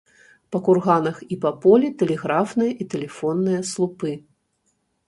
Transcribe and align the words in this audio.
Па 0.55 0.61
курганах 0.67 1.19
і 1.35 1.37
па 1.45 1.51
полі 1.65 1.93
тэлеграфныя 2.01 2.71
і 2.81 2.91
тэлефонныя 2.95 3.61
слупы. 3.75 4.11